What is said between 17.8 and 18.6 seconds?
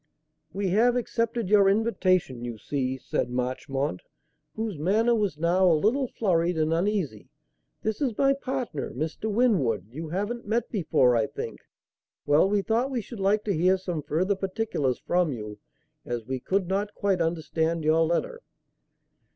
your letter."